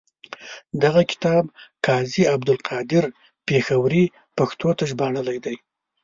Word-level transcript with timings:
دغه 0.83 1.01
کتاب 1.11 1.43
قاضي 1.85 2.23
عبدالقادر 2.35 3.03
پیښوري 3.47 4.03
پښتو 4.37 4.69
ته 4.77 4.83
ژباړلی 4.89 5.37
دی. 5.45 5.55